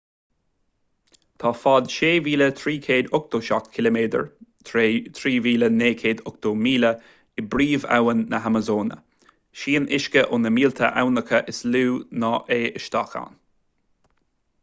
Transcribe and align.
tá 1.41 1.49
fad 1.63 1.89
6,387 1.95 3.67
km 3.75 3.99
3,980 4.69 6.53
míle 6.69 6.91
i 7.43 7.45
bpríomhabhainn 7.51 8.25
na 8.33 8.41
hamasóine. 8.47 8.99
sníonn 9.65 9.87
uisce 10.01 10.25
ó 10.37 10.43
na 10.47 10.55
mílte 10.59 10.93
aibhneacha 11.03 11.45
is 11.55 11.61
lú 11.77 11.85
ná 12.25 12.33
é 12.59 12.61
isteach 12.83 13.15
ann 13.25 13.41